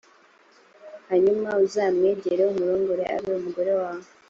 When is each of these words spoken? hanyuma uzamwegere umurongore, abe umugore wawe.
hanyuma 1.09 1.49
uzamwegere 1.65 2.41
umurongore, 2.51 3.03
abe 3.15 3.29
umugore 3.39 3.71
wawe. 3.79 4.05